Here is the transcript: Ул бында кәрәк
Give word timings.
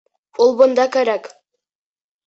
Ул 0.45 0.55
бында 0.63 0.87
кәрәк 0.97 1.31